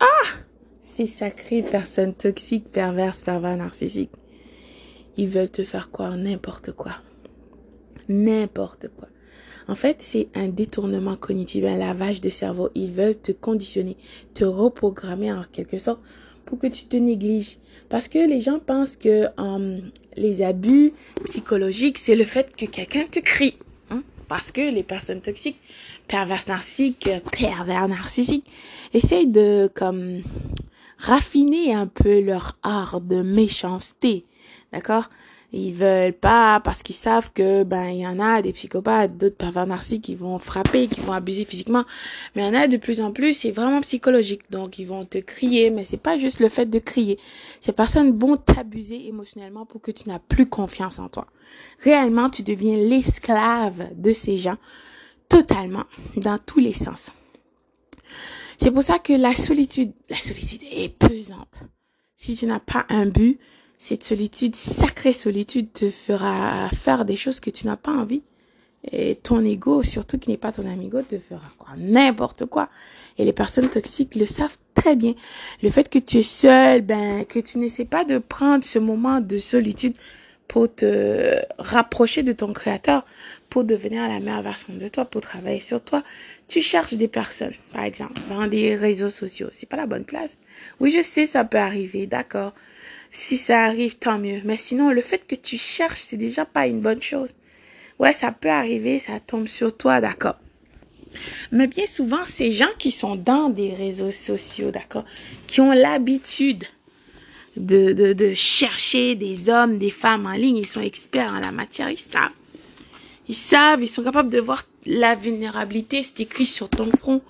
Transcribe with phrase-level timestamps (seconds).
[0.00, 0.26] Ah
[0.80, 4.10] Ces sacrées personnes toxiques, perverses, pervers, narcissiques.
[5.16, 6.92] Ils veulent te faire croire n'importe quoi.
[8.08, 9.08] N'importe quoi.
[9.68, 12.70] En fait, c'est un détournement cognitif, un lavage de cerveau.
[12.74, 13.96] Ils veulent te conditionner,
[14.34, 16.00] te reprogrammer en quelque sorte
[16.44, 17.58] pour que tu te négliges.
[17.88, 19.78] Parce que les gens pensent que euh,
[20.16, 20.92] les abus
[21.24, 23.56] psychologiques, c'est le fait que quelqu'un te crie.
[24.28, 25.60] Parce que les personnes toxiques,
[26.08, 28.50] pervers narcissiques, pervers narcissiques,
[28.92, 30.22] essayent de comme
[30.98, 34.24] raffiner un peu leur art de méchanceté.
[34.72, 35.08] D'accord?
[35.52, 39.36] Ils veulent pas parce qu'ils savent que ben il y en a des psychopathes, d'autres
[39.36, 41.84] pervers narcissiques qui vont frapper, qui vont abuser physiquement,
[42.34, 44.50] mais il y en a de plus en plus, c'est vraiment psychologique.
[44.50, 47.18] Donc ils vont te crier, mais c'est pas juste le fait de crier.
[47.60, 51.26] Ces personnes vont t'abuser émotionnellement pour que tu n'as plus confiance en toi.
[51.82, 54.56] Réellement, tu deviens l'esclave de ces gens
[55.28, 55.84] totalement
[56.16, 57.10] dans tous les sens.
[58.58, 61.60] C'est pour ça que la solitude, la solitude est pesante.
[62.14, 63.38] Si tu n'as pas un but,
[63.78, 68.22] cette solitude, sacrée solitude, te fera faire des choses que tu n'as pas envie.
[68.92, 71.70] Et ton ego, surtout qui n'est pas ton amigo, te fera quoi?
[71.76, 72.68] N'importe quoi.
[73.18, 75.14] Et les personnes toxiques le savent très bien.
[75.62, 79.20] Le fait que tu es seul, ben que tu n'essaies pas de prendre ce moment
[79.20, 79.94] de solitude
[80.46, 83.04] pour te rapprocher de ton créateur,
[83.50, 86.04] pour devenir la meilleure version de toi, pour travailler sur toi.
[86.46, 89.48] Tu cherches des personnes, par exemple, dans des réseaux sociaux.
[89.50, 90.38] C'est pas la bonne place.
[90.78, 92.52] Oui, je sais, ça peut arriver, d'accord.
[93.10, 94.40] Si ça arrive, tant mieux.
[94.44, 97.30] Mais sinon, le fait que tu cherches, c'est déjà pas une bonne chose.
[97.98, 100.36] Ouais, ça peut arriver, ça tombe sur toi, d'accord.
[101.50, 105.04] Mais bien souvent, ces gens qui sont dans des réseaux sociaux, d'accord,
[105.46, 106.64] qui ont l'habitude
[107.56, 111.52] de, de, de chercher des hommes, des femmes en ligne, ils sont experts en la
[111.52, 112.32] matière, ils savent.
[113.28, 117.22] Ils savent, ils sont capables de voir la vulnérabilité, c'est écrit sur ton front.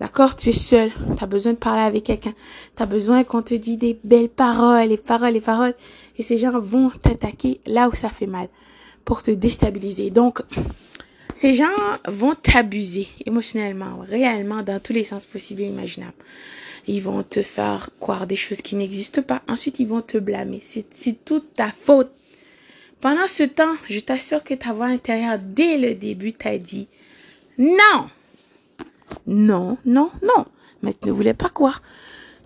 [0.00, 0.34] D'accord?
[0.34, 0.90] Tu es seul.
[1.16, 2.32] Tu as besoin de parler avec quelqu'un.
[2.76, 5.74] Tu as besoin qu'on te dise des belles paroles, les paroles, les paroles.
[6.16, 8.48] Et ces gens vont t'attaquer là où ça fait mal
[9.04, 10.10] pour te déstabiliser.
[10.10, 10.40] Donc,
[11.34, 11.68] ces gens
[12.08, 16.12] vont t'abuser émotionnellement, réellement, dans tous les sens possibles et imaginables.
[16.86, 19.42] Ils vont te faire croire des choses qui n'existent pas.
[19.48, 20.60] Ensuite, ils vont te blâmer.
[20.62, 22.10] C'est toute ta faute.
[23.02, 26.88] Pendant ce temps, je t'assure que ta voix intérieure, dès le début, t'a dit
[27.58, 28.08] non.
[29.26, 30.46] Non, non, non.
[30.82, 31.82] Mais tu ne voulais pas croire.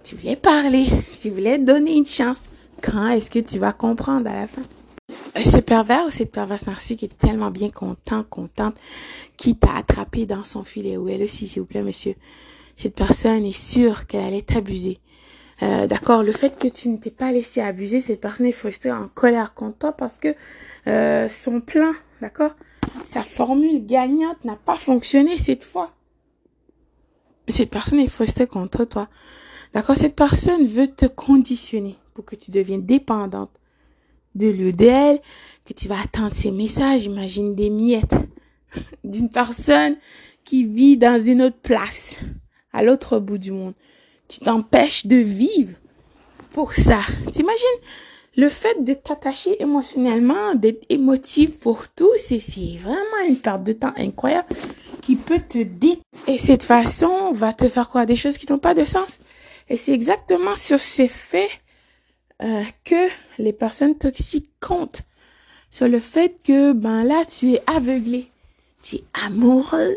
[0.03, 0.87] Tu voulais parler.
[1.21, 2.43] Tu voulais donner une chance.
[2.83, 4.63] Quand est-ce que tu vas comprendre à la fin?
[5.37, 8.77] Euh, ce pervers ou cette perverse narcissique est tellement bien content, contente,
[9.37, 10.97] qui t'a attrapé dans son filet.
[10.97, 12.15] Ou elle aussi, s'il vous plaît, monsieur.
[12.77, 14.99] Cette personne est sûre qu'elle allait t'abuser.
[15.63, 18.91] Euh, d'accord, le fait que tu ne t'es pas laissé abuser, cette personne est frustrée,
[18.91, 20.35] en colère contre toi parce que
[20.89, 22.51] euh, son plan, d'accord,
[23.07, 25.93] sa formule gagnante n'a pas fonctionné cette fois
[27.49, 29.09] cette personne est frustrée contre toi.
[29.73, 33.51] D'accord Cette personne veut te conditionner pour que tu deviennes dépendante
[34.35, 35.21] de lui, d'elle,
[35.65, 37.05] que tu vas attendre ses messages.
[37.05, 38.15] Imagine des miettes
[39.05, 39.97] d'une personne
[40.45, 42.17] qui vit dans une autre place,
[42.73, 43.75] à l'autre bout du monde.
[44.29, 45.77] Tu t'empêches de vivre
[46.53, 47.01] pour ça.
[47.33, 47.81] Tu imagines
[48.37, 52.41] le fait de t'attacher émotionnellement, d'être émotif pour tout, c'est
[52.79, 54.49] vraiment une perte de temps incroyable
[55.05, 56.01] qui peut te dé...
[56.27, 59.19] Et cette façon va te faire croire des choses qui n'ont pas de sens.
[59.69, 61.51] Et c'est exactement sur ces faits
[62.43, 65.03] euh, que les personnes toxiques comptent.
[65.71, 68.31] Sur le fait que, ben là, tu es aveuglé.
[68.83, 69.95] Tu es amoureux.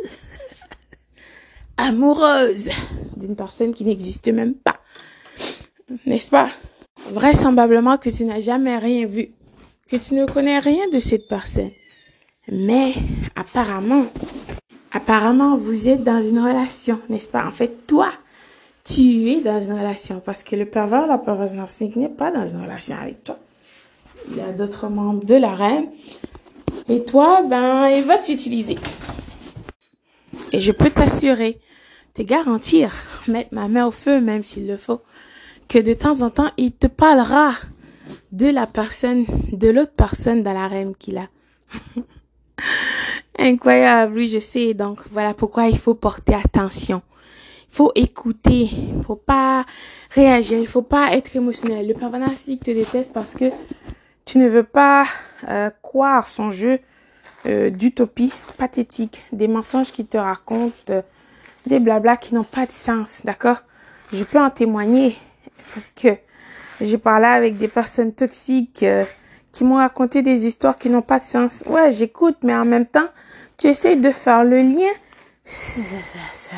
[1.77, 2.69] amoureuse
[3.15, 4.81] d'une personne qui n'existe même pas.
[6.05, 6.49] N'est-ce pas?
[7.11, 9.29] Vraisemblablement que tu n'as jamais rien vu.
[9.87, 11.71] Que tu ne connais rien de cette personne.
[12.49, 12.93] Mais,
[13.35, 14.07] apparemment,
[14.97, 17.45] apparemment, vous êtes dans une relation, n'est-ce pas?
[17.45, 18.11] En fait, toi,
[18.83, 22.47] tu es dans une relation parce que le pervers, la perverse narcissique n'est pas dans
[22.47, 23.37] une relation avec toi.
[24.31, 25.89] Il y a d'autres membres de la reine.
[26.89, 28.77] Et toi, ben, il va t'utiliser.
[30.51, 31.59] Et je peux t'assurer,
[32.15, 32.91] te garantir,
[33.27, 35.01] mettre ma main au feu, même s'il le faut,
[35.67, 37.53] que de temps en temps, il te parlera
[38.31, 41.27] de la personne, de l'autre personne dans la reine qu'il a.
[43.37, 44.73] Incroyable, oui, je sais.
[44.73, 47.01] Donc, voilà pourquoi il faut porter attention.
[47.71, 48.69] Il faut écouter.
[48.71, 49.65] Il faut pas
[50.11, 50.57] réagir.
[50.57, 51.87] Il faut pas être émotionnel.
[51.87, 53.45] Le pervers narcissique te déteste parce que
[54.25, 55.05] tu ne veux pas
[55.47, 56.79] euh, croire son jeu
[57.45, 61.01] euh, d'utopie pathétique, des mensonges qui te racontent, euh,
[61.67, 63.57] des blablas qui n'ont pas de sens, d'accord?
[64.11, 65.15] Je peux en témoigner
[65.73, 66.17] parce que
[66.81, 68.83] j'ai parlé avec des personnes toxiques
[69.51, 71.63] qui m'ont raconté des histoires qui n'ont pas de sens.
[71.67, 73.07] Ouais, j'écoute, mais en même temps,
[73.57, 74.91] tu essayes de faire le lien.
[75.45, 76.55] Ça, ça, ça,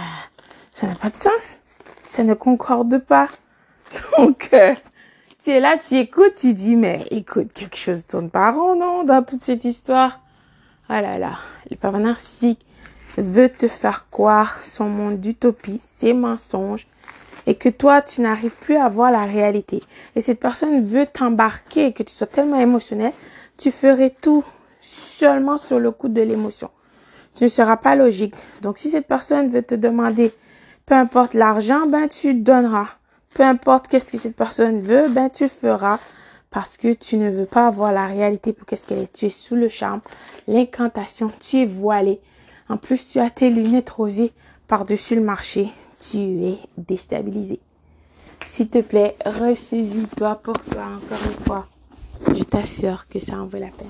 [0.73, 1.59] ça n'a pas de sens.
[2.03, 3.29] ça ne concorde pas.
[4.17, 4.73] Donc, euh,
[5.43, 9.03] tu es là, tu écoutes, tu dis, mais écoute, quelque chose tourne pas rond, non,
[9.03, 10.19] dans toute cette histoire.
[10.89, 11.37] Ah là là,
[11.69, 12.65] le pervers narcissique
[13.17, 16.87] veut te faire croire son monde d'utopie, ses mensonges,
[17.49, 19.81] et que toi, tu n'arrives plus à voir la réalité.
[20.15, 23.11] Et cette personne veut t'embarquer, que tu sois tellement émotionnel,
[23.57, 24.43] tu ferais tout
[24.81, 26.69] seulement sur le coup de l'émotion.
[27.33, 28.35] Tu ne seras pas logique.
[28.61, 30.31] Donc, si cette personne veut te demander,
[30.85, 32.89] peu importe l'argent, ben, tu donneras.
[33.33, 35.97] Peu importe qu'est-ce que cette personne veut, ben, tu le feras
[36.51, 39.11] parce que tu ne veux pas voir la réalité pour qu'est-ce qu'elle est.
[39.11, 40.01] Tu es sous le charme,
[40.47, 42.21] l'incantation, tu es voilé.
[42.69, 44.33] En plus, tu as tes lunettes rosées
[44.67, 45.71] par-dessus le marché.
[45.99, 47.59] Tu es déstabilisé.
[48.47, 51.67] S'il te plaît, ressaisis-toi pour toi encore une fois.
[52.35, 53.87] Je t'assure que ça en vaut la peine.